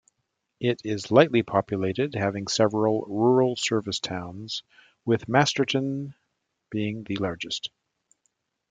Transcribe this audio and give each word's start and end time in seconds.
It 0.59 0.81
is 0.83 1.11
lightly 1.11 1.43
populated, 1.43 2.15
having 2.15 2.47
several 2.47 3.03
rural 3.07 3.55
service 3.55 3.99
towns, 3.99 4.63
with 5.05 5.29
Masterton 5.29 6.15
being 6.71 7.03
the 7.03 7.17
largest. 7.17 7.69